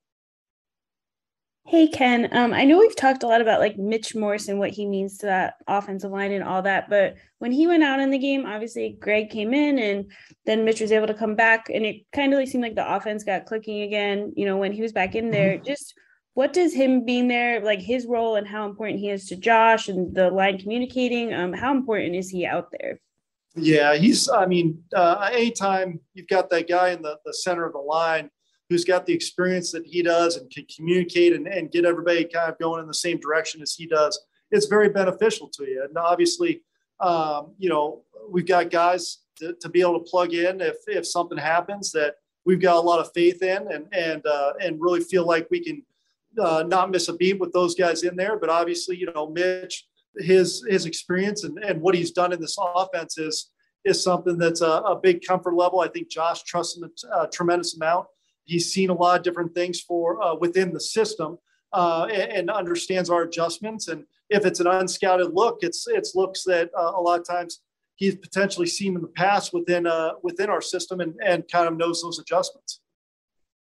Hey 1.67 1.87
Ken, 1.87 2.29
um, 2.31 2.53
I 2.53 2.63
know 2.63 2.77
we've 2.77 2.95
talked 2.95 3.23
a 3.23 3.27
lot 3.27 3.41
about 3.41 3.59
like 3.59 3.75
Mitch 3.75 4.13
Morse 4.13 4.49
and 4.49 4.59
what 4.59 4.69
he 4.69 4.85
means 4.85 5.17
to 5.17 5.25
that 5.25 5.55
offensive 5.67 6.11
line 6.11 6.31
and 6.31 6.43
all 6.43 6.61
that, 6.61 6.91
but 6.91 7.15
when 7.39 7.51
he 7.51 7.65
went 7.65 7.83
out 7.83 7.99
in 7.99 8.11
the 8.11 8.19
game, 8.19 8.45
obviously 8.45 8.95
Greg 8.99 9.31
came 9.31 9.51
in 9.51 9.79
and 9.79 10.11
then 10.45 10.63
Mitch 10.63 10.79
was 10.79 10.91
able 10.91 11.07
to 11.07 11.15
come 11.15 11.33
back, 11.33 11.71
and 11.73 11.83
it 11.83 12.05
kind 12.13 12.31
of 12.31 12.37
like 12.37 12.49
seemed 12.49 12.63
like 12.63 12.75
the 12.75 12.95
offense 12.95 13.23
got 13.23 13.47
clicking 13.47 13.81
again. 13.81 14.31
You 14.35 14.45
know, 14.45 14.57
when 14.57 14.73
he 14.73 14.83
was 14.83 14.91
back 14.91 15.15
in 15.15 15.31
there, 15.31 15.55
mm-hmm. 15.55 15.65
just 15.65 15.95
what 16.35 16.53
does 16.53 16.71
him 16.71 17.03
being 17.03 17.27
there, 17.27 17.59
like 17.61 17.79
his 17.79 18.05
role 18.05 18.35
and 18.35 18.47
how 18.47 18.69
important 18.69 18.99
he 18.99 19.09
is 19.09 19.25
to 19.29 19.35
Josh 19.35 19.87
and 19.87 20.13
the 20.13 20.29
line 20.29 20.59
communicating? 20.59 21.33
Um, 21.33 21.51
how 21.51 21.71
important 21.71 22.15
is 22.15 22.29
he 22.29 22.45
out 22.45 22.67
there? 22.79 22.99
Yeah, 23.55 23.95
he's. 23.95 24.29
I 24.29 24.45
mean, 24.45 24.83
uh, 24.93 25.31
anytime 25.33 25.99
you've 26.13 26.27
got 26.27 26.51
that 26.51 26.69
guy 26.69 26.89
in 26.89 27.01
the 27.01 27.17
the 27.25 27.33
center 27.33 27.65
of 27.65 27.73
the 27.73 27.79
line 27.79 28.29
who's 28.69 28.85
got 28.85 29.05
the 29.05 29.13
experience 29.13 29.71
that 29.71 29.85
he 29.85 30.01
does 30.01 30.37
and 30.37 30.49
can 30.49 30.65
communicate 30.73 31.33
and, 31.33 31.47
and 31.47 31.71
get 31.71 31.85
everybody 31.85 32.25
kind 32.25 32.51
of 32.51 32.57
going 32.57 32.81
in 32.81 32.87
the 32.87 32.93
same 32.93 33.19
direction 33.19 33.61
as 33.61 33.73
he 33.73 33.85
does, 33.85 34.19
it's 34.51 34.65
very 34.65 34.89
beneficial 34.89 35.47
to 35.49 35.65
you. 35.65 35.83
And 35.87 35.97
obviously, 35.97 36.63
um, 36.99 37.53
you 37.57 37.69
know, 37.69 38.03
we've 38.29 38.47
got 38.47 38.71
guys 38.71 39.19
to, 39.37 39.53
to, 39.61 39.69
be 39.69 39.81
able 39.81 39.99
to 39.99 40.09
plug 40.09 40.33
in 40.33 40.61
if, 40.61 40.77
if 40.87 41.05
something 41.05 41.37
happens 41.37 41.91
that 41.91 42.15
we've 42.45 42.61
got 42.61 42.77
a 42.77 42.79
lot 42.79 42.99
of 42.99 43.11
faith 43.13 43.43
in 43.43 43.71
and, 43.71 43.85
and, 43.91 44.25
uh, 44.25 44.53
and 44.61 44.81
really 44.81 45.01
feel 45.01 45.25
like 45.25 45.47
we 45.51 45.63
can 45.63 45.83
uh, 46.39 46.63
not 46.65 46.91
miss 46.91 47.07
a 47.07 47.13
beat 47.13 47.39
with 47.39 47.51
those 47.53 47.75
guys 47.75 48.03
in 48.03 48.15
there. 48.15 48.39
But 48.39 48.49
obviously, 48.49 48.97
you 48.97 49.11
know, 49.13 49.29
Mitch, 49.29 49.87
his, 50.17 50.65
his 50.67 50.85
experience 50.85 51.43
and, 51.43 51.57
and 51.59 51.81
what 51.81 51.95
he's 51.95 52.11
done 52.11 52.31
in 52.31 52.39
this 52.39 52.57
offense 52.59 53.17
is, 53.17 53.51
is 53.83 54.01
something 54.01 54.37
that's 54.37 54.61
a, 54.61 54.71
a 54.71 54.95
big 54.95 55.21
comfort 55.25 55.53
level. 55.53 55.81
I 55.81 55.89
think 55.89 56.09
Josh 56.09 56.43
trusts 56.43 56.77
him 56.77 56.89
a, 57.11 57.23
a 57.23 57.29
tremendous 57.29 57.75
amount 57.75 58.07
he's 58.45 58.71
seen 58.71 58.89
a 58.89 58.93
lot 58.93 59.17
of 59.17 59.23
different 59.23 59.53
things 59.53 59.81
for 59.81 60.21
uh, 60.23 60.35
within 60.35 60.73
the 60.73 60.79
system 60.79 61.37
uh, 61.73 62.07
and, 62.11 62.31
and, 62.31 62.49
understands 62.49 63.09
our 63.09 63.23
adjustments. 63.23 63.89
And 63.89 64.05
if 64.29 64.45
it's 64.45 64.59
an 64.59 64.67
unscouted 64.67 65.33
look, 65.33 65.59
it's 65.61 65.85
it's 65.87 66.15
looks 66.15 66.43
that 66.43 66.69
uh, 66.77 66.93
a 66.95 67.01
lot 67.01 67.19
of 67.19 67.27
times 67.27 67.61
he's 67.95 68.15
potentially 68.15 68.67
seen 68.67 68.95
in 68.95 69.01
the 69.01 69.09
past 69.09 69.53
within 69.53 69.85
uh, 69.85 70.11
within 70.23 70.49
our 70.49 70.61
system 70.61 71.01
and, 71.01 71.15
and 71.23 71.43
kind 71.51 71.67
of 71.67 71.75
knows 71.75 72.01
those 72.01 72.19
adjustments. 72.19 72.79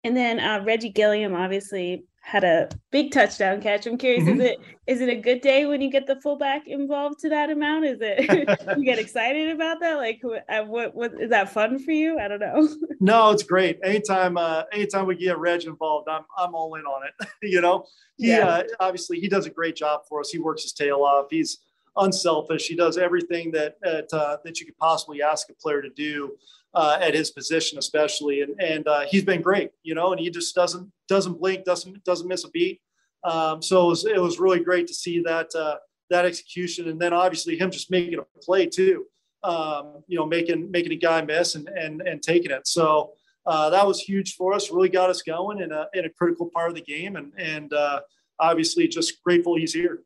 And 0.04 0.16
then 0.16 0.38
uh, 0.38 0.62
Reggie 0.64 0.90
Gilliam 0.90 1.34
obviously 1.34 2.04
had 2.26 2.42
a 2.42 2.68
big 2.90 3.12
touchdown 3.12 3.60
catch. 3.60 3.86
I'm 3.86 3.96
curious, 3.96 4.24
mm-hmm. 4.24 4.40
is 4.40 4.50
it 4.50 4.58
is 4.88 5.00
it 5.00 5.08
a 5.08 5.14
good 5.14 5.42
day 5.42 5.64
when 5.64 5.80
you 5.80 5.88
get 5.88 6.08
the 6.08 6.20
fullback 6.20 6.66
involved 6.66 7.20
to 7.20 7.28
that 7.28 7.50
amount? 7.50 7.84
Is 7.84 7.98
it 8.00 8.68
you 8.76 8.84
get 8.84 8.98
excited 8.98 9.50
about 9.50 9.78
that? 9.78 9.94
Like, 9.94 10.20
uh, 10.48 10.64
what 10.64 10.92
what 10.92 11.12
is 11.20 11.30
that 11.30 11.52
fun 11.52 11.78
for 11.78 11.92
you? 11.92 12.18
I 12.18 12.26
don't 12.26 12.40
know. 12.40 12.68
no, 13.00 13.30
it's 13.30 13.44
great. 13.44 13.78
Anytime, 13.84 14.36
uh, 14.36 14.64
anytime 14.72 15.06
we 15.06 15.14
get 15.14 15.38
Reg 15.38 15.62
involved, 15.66 16.08
I'm 16.08 16.24
I'm 16.36 16.52
all 16.52 16.74
in 16.74 16.82
on 16.82 17.02
it. 17.06 17.28
you 17.48 17.60
know, 17.60 17.86
he 18.16 18.30
yeah. 18.30 18.48
uh, 18.48 18.62
obviously 18.80 19.20
he 19.20 19.28
does 19.28 19.46
a 19.46 19.50
great 19.50 19.76
job 19.76 20.00
for 20.08 20.18
us. 20.18 20.28
He 20.28 20.40
works 20.40 20.64
his 20.64 20.72
tail 20.72 21.02
off. 21.02 21.26
He's 21.30 21.58
unselfish. 21.96 22.66
He 22.66 22.76
does 22.76 22.98
everything 22.98 23.50
that 23.52 23.76
that, 23.82 24.12
uh, 24.12 24.38
that 24.44 24.60
you 24.60 24.66
could 24.66 24.78
possibly 24.78 25.22
ask 25.22 25.48
a 25.50 25.54
player 25.54 25.82
to 25.82 25.90
do 25.90 26.36
uh, 26.74 26.98
at 27.00 27.14
his 27.14 27.30
position, 27.30 27.78
especially. 27.78 28.42
And 28.42 28.60
and 28.60 28.86
uh, 28.86 29.04
he's 29.08 29.24
been 29.24 29.42
great, 29.42 29.70
you 29.82 29.94
know, 29.94 30.12
and 30.12 30.20
he 30.20 30.30
just 30.30 30.54
doesn't 30.54 30.90
doesn't 31.08 31.38
blink, 31.40 31.64
doesn't 31.64 32.04
doesn't 32.04 32.28
miss 32.28 32.44
a 32.44 32.50
beat. 32.50 32.80
Um, 33.24 33.60
so 33.62 33.86
it 33.86 33.88
was, 33.88 34.04
it 34.06 34.22
was 34.22 34.38
really 34.38 34.60
great 34.60 34.86
to 34.86 34.94
see 34.94 35.22
that 35.22 35.54
uh, 35.54 35.76
that 36.10 36.24
execution, 36.24 36.88
and 36.88 37.00
then 37.00 37.12
obviously 37.12 37.58
him 37.58 37.70
just 37.70 37.90
making 37.90 38.18
a 38.18 38.24
play 38.40 38.66
too. 38.66 39.06
Um, 39.42 40.02
you 40.06 40.18
know, 40.18 40.26
making 40.26 40.70
making 40.70 40.92
a 40.92 40.96
guy 40.96 41.22
miss 41.22 41.54
and 41.54 41.68
and 41.68 42.02
and 42.02 42.22
taking 42.22 42.50
it. 42.50 42.66
So. 42.66 43.12
Uh, 43.48 43.70
that 43.70 43.86
was 43.86 44.00
huge 44.00 44.34
for 44.34 44.52
us. 44.52 44.72
Really 44.72 44.88
got 44.88 45.08
us 45.08 45.22
going 45.22 45.60
in 45.60 45.70
a 45.70 45.86
in 45.94 46.04
a 46.04 46.10
critical 46.10 46.50
part 46.52 46.68
of 46.68 46.74
the 46.74 46.80
game, 46.80 47.14
and 47.14 47.32
and 47.38 47.72
uh, 47.72 48.00
obviously 48.40 48.88
just 48.88 49.22
grateful 49.22 49.56
he's 49.56 49.72
here. 49.72 50.02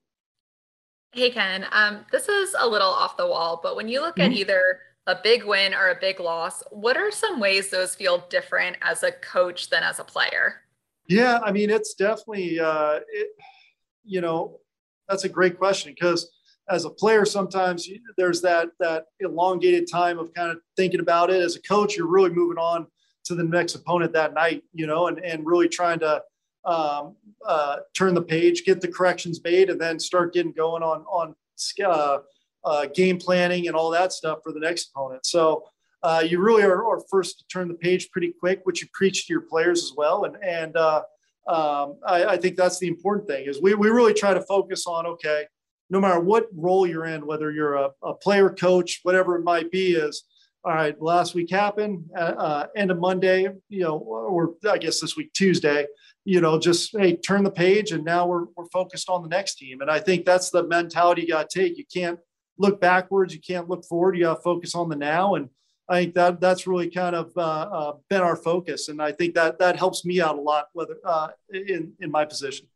Hey 1.12 1.33
Ken, 1.33 1.67
um, 1.73 2.07
this 2.12 2.29
is 2.29 2.55
a 2.57 2.69
little 2.69 2.88
off 2.88 3.17
the 3.17 3.26
wall, 3.26 3.59
but 3.61 3.75
when 3.75 3.88
you 3.88 4.00
look 4.00 4.17
mm-hmm. 4.17 4.31
at 4.31 4.38
either 4.38 4.79
a 5.09 5.17
big 5.21 5.45
win 5.45 5.75
or 5.75 5.88
a 5.88 5.99
big 6.00 6.21
loss, 6.21 6.62
what 6.71 6.97
are 6.97 7.11
some 7.11 7.40
ways 7.40 7.69
those 7.69 7.97
feel 7.97 8.25
different 8.31 8.76
as 8.81 9.02
a 9.02 9.11
coach 9.11 9.71
than 9.71 9.83
as 9.83 9.99
a 9.99 10.05
player? 10.05 10.61
Yeah, 11.09 11.40
I 11.43 11.50
mean, 11.50 11.69
it's 11.69 11.95
definitely, 11.95 12.61
uh, 12.61 13.00
it, 13.09 13.31
you 14.05 14.21
know, 14.21 14.61
that's 15.09 15.25
a 15.25 15.29
great 15.29 15.59
question 15.59 15.93
because 15.93 16.31
as 16.69 16.85
a 16.85 16.90
player, 16.90 17.25
sometimes 17.25 17.88
there's 18.17 18.40
that 18.43 18.69
that 18.79 19.07
elongated 19.19 19.90
time 19.90 20.17
of 20.21 20.33
kind 20.33 20.52
of 20.52 20.59
thinking 20.76 21.00
about 21.00 21.31
it. 21.31 21.43
As 21.43 21.57
a 21.57 21.62
coach, 21.62 21.97
you're 21.97 22.07
really 22.07 22.31
moving 22.31 22.59
on 22.59 22.87
to 23.25 23.35
the 23.35 23.43
next 23.43 23.75
opponent 23.75 24.12
that 24.12 24.33
night, 24.33 24.62
you 24.73 24.87
know, 24.87 25.09
and 25.09 25.19
and 25.25 25.45
really 25.45 25.69
trying 25.69 25.99
to 25.99 26.23
um, 26.64 27.17
uh, 27.47 27.79
turn 27.95 28.14
the 28.14 28.23
page, 28.23 28.64
get 28.64 28.81
the 28.81 28.88
corrections 28.88 29.40
made, 29.43 29.71
and 29.71 29.81
then 29.81 29.99
start 29.99 30.33
getting 30.35 30.52
going 30.52 30.83
on 30.83 31.02
on 31.02 31.35
uh, 31.85 32.19
uh, 32.64 32.87
game 32.95 33.19
planning 33.19 33.67
and 33.67 33.76
all 33.76 33.90
that 33.90 34.12
stuff 34.12 34.38
for 34.43 34.52
the 34.52 34.61
next 34.61 34.90
opponent. 34.90 35.25
So 35.25 35.64
uh, 36.02 36.23
you 36.26 36.40
really 36.40 36.62
are, 36.62 36.85
are, 36.87 37.00
first 37.11 37.38
to 37.38 37.47
turn 37.47 37.69
the 37.69 37.75
page 37.75 38.11
pretty 38.11 38.33
quick, 38.38 38.61
which 38.64 38.81
you 38.83 38.88
preach 38.93 39.26
to 39.26 39.33
your 39.33 39.43
players 39.43 39.83
as 39.83 39.93
well. 39.97 40.25
And 40.25 40.37
and 40.43 40.76
uh, 40.76 41.02
um, 41.47 41.99
I, 42.07 42.25
I, 42.25 42.37
think 42.37 42.57
that's 42.57 42.79
the 42.79 42.87
important 42.87 43.26
thing 43.26 43.47
is 43.47 43.61
we, 43.61 43.75
we 43.75 43.88
really 43.88 44.14
try 44.14 44.33
to 44.33 44.40
focus 44.43 44.87
on 44.87 45.07
okay, 45.07 45.47
no 45.88 46.00
matter 46.00 46.21
what 46.21 46.47
role 46.55 46.87
you're 46.87 47.07
in, 47.07 47.26
whether 47.26 47.50
you're 47.50 47.75
a, 47.75 47.90
a 48.02 48.14
player, 48.14 48.50
coach, 48.50 49.00
whatever 49.02 49.37
it 49.37 49.43
might 49.43 49.71
be, 49.71 49.93
is 49.93 50.25
all 50.64 50.75
right. 50.75 51.00
Last 51.00 51.35
week 51.35 51.50
happened, 51.50 52.05
uh, 52.17 52.67
end 52.76 52.90
of 52.90 52.99
Monday, 52.99 53.49
you 53.69 53.83
know, 53.83 53.97
or 53.99 54.55
I 54.71 54.79
guess 54.79 55.00
this 55.00 55.17
week 55.17 55.33
Tuesday. 55.33 55.87
You 56.24 56.40
know, 56.40 56.58
just 56.58 56.96
hey, 56.96 57.16
turn 57.16 57.44
the 57.44 57.50
page, 57.50 57.92
and 57.92 58.04
now 58.04 58.26
we're 58.26 58.44
we're 58.56 58.66
focused 58.72 59.08
on 59.08 59.22
the 59.22 59.28
next 59.28 59.56
team. 59.56 59.80
And 59.80 59.90
I 59.90 59.98
think 60.00 60.24
that's 60.24 60.50
the 60.50 60.64
mentality 60.64 61.22
you 61.22 61.28
got 61.28 61.48
to 61.48 61.60
take. 61.60 61.78
You 61.78 61.84
can't 61.92 62.18
look 62.58 62.80
backwards. 62.80 63.34
You 63.34 63.40
can't 63.40 63.68
look 63.68 63.84
forward. 63.84 64.16
You 64.16 64.24
got 64.24 64.36
to 64.36 64.42
focus 64.42 64.74
on 64.74 64.88
the 64.88 64.96
now. 64.96 65.34
And 65.34 65.48
I 65.88 66.02
think 66.02 66.14
that 66.14 66.40
that's 66.40 66.66
really 66.66 66.88
kind 66.88 67.16
of 67.16 67.32
uh, 67.36 67.40
uh, 67.40 67.92
been 68.08 68.20
our 68.20 68.36
focus. 68.36 68.88
And 68.88 69.02
I 69.02 69.12
think 69.12 69.34
that 69.34 69.58
that 69.58 69.76
helps 69.76 70.04
me 70.04 70.20
out 70.20 70.38
a 70.38 70.40
lot, 70.40 70.66
whether 70.72 70.96
uh, 71.04 71.28
in 71.52 71.94
in 72.00 72.10
my 72.10 72.24
position. 72.24 72.66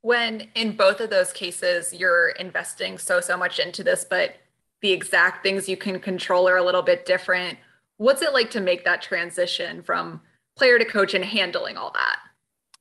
When 0.00 0.48
in 0.54 0.76
both 0.76 1.00
of 1.00 1.10
those 1.10 1.32
cases, 1.32 1.92
you're 1.92 2.30
investing 2.30 2.96
so 2.96 3.20
so 3.20 3.36
much 3.36 3.58
into 3.58 3.82
this, 3.82 4.06
but 4.08 4.36
the 4.80 4.92
exact 4.92 5.42
things 5.42 5.68
you 5.68 5.76
can 5.76 5.98
control 5.98 6.48
are 6.48 6.56
a 6.56 6.64
little 6.64 6.82
bit 6.82 7.04
different. 7.04 7.58
What's 7.96 8.22
it 8.22 8.32
like 8.32 8.50
to 8.52 8.60
make 8.60 8.84
that 8.84 9.02
transition 9.02 9.82
from 9.82 10.20
player 10.56 10.78
to 10.78 10.84
coach 10.84 11.14
and 11.14 11.24
handling 11.24 11.76
all 11.76 11.90
that? 11.94 12.20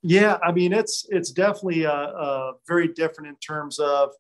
Yeah, 0.10 0.38
I 0.42 0.54
mean 0.54 0.72
it's 0.72 1.06
it's 1.10 1.32
definitely 1.32 1.84
a, 1.84 1.92
a 1.92 2.54
very 2.66 2.88
different 2.88 3.28
in 3.28 3.36
terms 3.36 3.78
of 3.78 4.12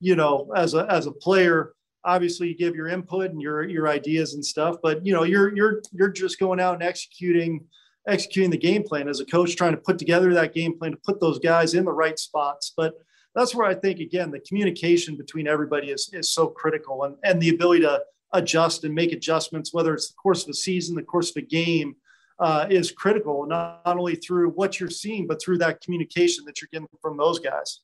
you 0.00 0.16
know, 0.16 0.50
as 0.56 0.72
a 0.72 0.86
as 0.90 1.06
a 1.06 1.12
player, 1.12 1.74
obviously 2.04 2.48
you 2.48 2.56
give 2.56 2.74
your 2.74 2.88
input 2.88 3.30
and 3.30 3.42
your 3.42 3.62
your 3.62 3.86
ideas 3.86 4.32
and 4.32 4.42
stuff, 4.44 4.76
but 4.82 5.04
you 5.04 5.12
know, 5.12 5.24
you're 5.24 5.54
you're 5.54 5.82
you're 5.92 6.08
just 6.08 6.38
going 6.38 6.58
out 6.58 6.72
and 6.72 6.82
executing 6.82 7.66
executing 8.08 8.50
the 8.50 8.56
game 8.56 8.82
plan 8.82 9.10
as 9.10 9.20
a 9.20 9.26
coach, 9.26 9.54
trying 9.56 9.72
to 9.72 9.80
put 9.80 9.98
together 9.98 10.32
that 10.32 10.54
game 10.54 10.78
plan 10.78 10.92
to 10.92 10.98
put 11.04 11.20
those 11.20 11.38
guys 11.38 11.74
in 11.74 11.84
the 11.84 11.92
right 11.92 12.18
spots. 12.18 12.72
But 12.74 12.94
that's 13.34 13.54
where 13.54 13.66
I 13.66 13.74
think 13.74 14.00
again 14.00 14.30
the 14.30 14.40
communication 14.40 15.18
between 15.18 15.46
everybody 15.46 15.90
is 15.90 16.08
is 16.14 16.30
so 16.30 16.46
critical 16.46 17.04
and, 17.04 17.16
and 17.24 17.42
the 17.42 17.50
ability 17.50 17.82
to 17.82 18.00
adjust 18.32 18.84
and 18.84 18.94
make 18.94 19.12
adjustments, 19.12 19.74
whether 19.74 19.92
it's 19.92 20.08
the 20.08 20.14
course 20.14 20.44
of 20.44 20.48
a 20.48 20.54
season, 20.54 20.96
the 20.96 21.02
course 21.02 21.28
of 21.28 21.36
a 21.36 21.46
game, 21.46 21.94
uh, 22.38 22.66
is 22.68 22.90
critical, 22.90 23.46
not, 23.46 23.82
not 23.86 23.96
only 23.96 24.16
through 24.16 24.50
what 24.50 24.78
you're 24.78 24.90
seeing, 24.90 25.26
but 25.26 25.40
through 25.42 25.58
that 25.58 25.80
communication 25.80 26.44
that 26.44 26.60
you're 26.60 26.68
getting 26.72 26.88
from 27.00 27.16
those 27.16 27.38
guys 27.38 27.80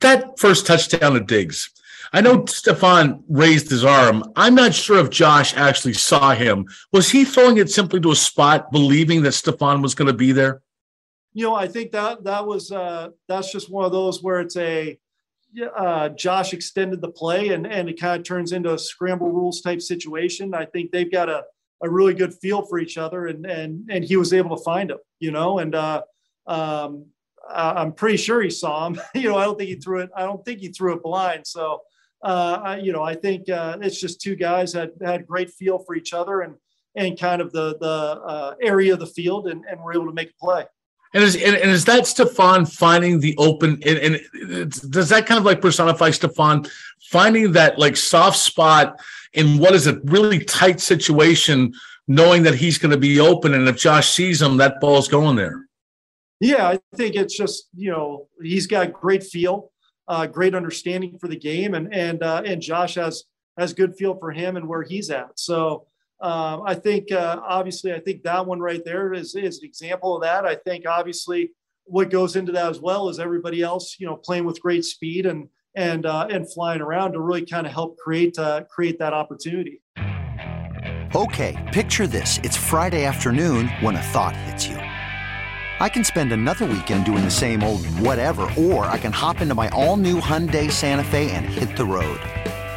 that 0.00 0.38
first 0.38 0.66
touchdown 0.66 1.14
to 1.14 1.20
Diggs. 1.20 1.70
I 2.12 2.20
know 2.22 2.42
Stefon 2.42 3.22
raised 3.28 3.70
his 3.70 3.84
arm. 3.84 4.24
I'm 4.34 4.54
not 4.54 4.74
sure 4.74 4.98
if 4.98 5.10
Josh 5.10 5.54
actually 5.54 5.92
saw 5.92 6.34
him. 6.34 6.66
Was 6.92 7.10
he 7.10 7.24
throwing 7.24 7.58
it 7.58 7.70
simply 7.70 8.00
to 8.00 8.12
a 8.12 8.16
spot, 8.16 8.72
believing 8.72 9.22
that 9.22 9.30
Stefon 9.30 9.82
was 9.82 9.94
going 9.94 10.08
to 10.08 10.14
be 10.14 10.32
there? 10.32 10.62
You 11.32 11.44
know, 11.44 11.54
I 11.54 11.68
think 11.68 11.92
that 11.92 12.24
that 12.24 12.46
was 12.46 12.72
uh, 12.72 13.10
that's 13.28 13.52
just 13.52 13.70
one 13.70 13.84
of 13.84 13.92
those 13.92 14.22
where 14.22 14.40
it's 14.40 14.56
a 14.56 14.98
uh, 15.76 16.08
Josh 16.10 16.52
extended 16.52 17.00
the 17.00 17.10
play 17.10 17.50
and 17.50 17.66
and 17.66 17.88
it 17.88 18.00
kind 18.00 18.18
of 18.18 18.26
turns 18.26 18.52
into 18.52 18.72
a 18.74 18.78
scramble 18.78 19.30
rules 19.30 19.60
type 19.60 19.80
situation. 19.80 20.54
I 20.54 20.64
think 20.64 20.90
they've 20.90 21.10
got 21.10 21.28
a 21.28 21.44
a 21.82 21.88
really 21.88 22.14
good 22.14 22.34
feel 22.34 22.62
for 22.62 22.78
each 22.78 22.98
other 22.98 23.26
and 23.26 23.46
and 23.46 23.90
and 23.90 24.04
he 24.04 24.16
was 24.16 24.32
able 24.32 24.56
to 24.56 24.62
find 24.62 24.90
him. 24.90 24.98
You 25.18 25.32
know, 25.32 25.58
and 25.58 25.74
uh, 25.74 26.02
um, 26.46 27.06
I'm 27.48 27.92
pretty 27.92 28.16
sure 28.16 28.42
he 28.42 28.50
saw 28.50 28.86
him. 28.86 29.00
you 29.14 29.28
know, 29.28 29.36
I 29.36 29.44
don't 29.44 29.58
think 29.58 29.68
he 29.68 29.76
threw 29.76 30.00
it. 30.00 30.10
I 30.14 30.22
don't 30.22 30.44
think 30.44 30.60
he 30.60 30.68
threw 30.68 30.94
it 30.94 31.02
blind. 31.02 31.46
So, 31.46 31.80
uh, 32.22 32.60
I, 32.62 32.76
you 32.78 32.92
know, 32.92 33.02
I 33.02 33.14
think 33.14 33.48
uh, 33.48 33.78
it's 33.80 34.00
just 34.00 34.20
two 34.20 34.36
guys 34.36 34.72
that 34.72 34.92
had 35.02 35.26
great 35.26 35.50
feel 35.50 35.78
for 35.78 35.94
each 35.94 36.12
other 36.12 36.42
and 36.42 36.54
and 36.96 37.18
kind 37.18 37.40
of 37.40 37.52
the 37.52 37.78
the 37.78 37.86
uh, 37.86 38.54
area 38.60 38.92
of 38.92 38.98
the 38.98 39.06
field, 39.06 39.48
and, 39.48 39.64
and 39.70 39.80
were 39.82 39.94
able 39.94 40.06
to 40.06 40.12
make 40.12 40.30
a 40.30 40.44
play. 40.44 40.64
And 41.12 41.24
is 41.24 41.34
and, 41.36 41.56
and 41.56 41.70
is 41.70 41.84
that 41.86 42.04
Stefon 42.04 42.70
finding 42.72 43.20
the 43.20 43.36
open? 43.36 43.82
And, 43.84 43.98
and 44.32 44.90
does 44.90 45.08
that 45.08 45.26
kind 45.26 45.38
of 45.38 45.44
like 45.44 45.60
personify 45.60 46.10
Stefon 46.10 46.70
finding 47.10 47.52
that 47.52 47.78
like 47.78 47.96
soft 47.96 48.38
spot 48.38 49.00
in 49.32 49.58
what 49.58 49.74
is 49.74 49.86
a 49.86 50.00
really 50.04 50.44
tight 50.44 50.80
situation, 50.80 51.72
knowing 52.08 52.42
that 52.42 52.54
he's 52.54 52.78
going 52.78 52.90
to 52.90 52.98
be 52.98 53.20
open, 53.20 53.54
and 53.54 53.68
if 53.68 53.76
Josh 53.76 54.10
sees 54.10 54.42
him, 54.42 54.56
that 54.56 54.80
ball's 54.80 55.08
going 55.08 55.36
there. 55.36 55.66
Yeah, 56.40 56.68
I 56.68 56.78
think 56.96 57.16
it's 57.16 57.36
just 57.36 57.68
you 57.74 57.90
know 57.90 58.28
he's 58.42 58.66
got 58.66 58.92
great 58.92 59.22
feel, 59.22 59.72
uh, 60.08 60.26
great 60.26 60.54
understanding 60.54 61.18
for 61.18 61.28
the 61.28 61.36
game, 61.36 61.74
and 61.74 61.94
and 61.94 62.22
uh, 62.22 62.42
and 62.44 62.60
Josh 62.60 62.94
has 62.94 63.24
has 63.58 63.74
good 63.74 63.96
feel 63.96 64.16
for 64.16 64.32
him 64.32 64.56
and 64.56 64.66
where 64.66 64.82
he's 64.82 65.10
at. 65.10 65.38
So 65.38 65.86
um, 66.20 66.62
I 66.66 66.74
think 66.74 67.12
uh, 67.12 67.40
obviously 67.46 67.92
I 67.92 68.00
think 68.00 68.22
that 68.22 68.46
one 68.46 68.60
right 68.60 68.84
there 68.84 69.12
is 69.12 69.34
is 69.34 69.58
an 69.58 69.64
example 69.64 70.16
of 70.16 70.22
that. 70.22 70.44
I 70.44 70.54
think 70.54 70.86
obviously 70.86 71.52
what 71.84 72.10
goes 72.10 72.36
into 72.36 72.52
that 72.52 72.70
as 72.70 72.80
well 72.80 73.08
is 73.08 73.18
everybody 73.18 73.62
else 73.62 73.96
you 73.98 74.06
know 74.06 74.16
playing 74.16 74.44
with 74.44 74.60
great 74.60 74.84
speed 74.84 75.26
and 75.26 75.48
and 75.74 76.06
uh, 76.06 76.26
and 76.30 76.50
flying 76.52 76.80
around 76.80 77.12
to 77.12 77.20
really 77.20 77.46
kind 77.46 77.66
of 77.66 77.72
help 77.72 77.96
create 77.98 78.38
uh, 78.38 78.64
create 78.64 78.98
that 78.98 79.12
opportunity. 79.12 79.80
Okay, 81.14 81.70
picture 81.72 82.06
this: 82.06 82.38
it's 82.42 82.56
Friday 82.56 83.04
afternoon 83.04 83.68
when 83.80 83.96
a 83.96 84.02
thought 84.02 84.36
hits 84.36 84.66
you. 84.66 84.76
I 84.76 85.88
can 85.88 86.04
spend 86.04 86.30
another 86.32 86.66
weekend 86.66 87.06
doing 87.06 87.24
the 87.24 87.30
same 87.30 87.62
old 87.62 87.86
whatever, 87.86 88.42
or 88.58 88.84
I 88.84 88.98
can 88.98 89.12
hop 89.12 89.40
into 89.40 89.54
my 89.54 89.70
all-new 89.70 90.20
Hyundai 90.20 90.70
Santa 90.70 91.02
Fe 91.02 91.30
and 91.30 91.46
hit 91.46 91.74
the 91.74 91.86
road. 91.86 92.20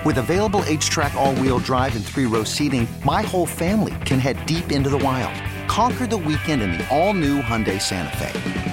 With 0.06 0.18
available 0.18 0.64
H-Track 0.66 1.14
all-wheel 1.14 1.60
drive 1.60 1.98
and 1.98 2.06
three-row 2.06 2.46
seating, 2.46 2.88
my 3.04 3.22
whole 3.22 3.46
family 3.46 3.94
can 4.06 4.20
head 4.20 4.46
deep 4.46 4.72
into 4.72 4.90
the 4.90 5.00
wild. 5.00 5.36
Conquer 5.68 6.08
the 6.08 6.18
weekend 6.18 6.62
in 6.62 6.72
the 6.72 6.88
all-new 6.90 7.42
Hyundai 7.42 7.82
Santa 7.82 8.16
Fe. 8.18 8.73